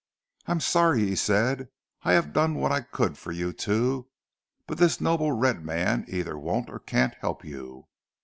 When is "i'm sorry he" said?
0.47-1.15